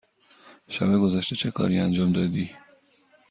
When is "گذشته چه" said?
0.93-1.51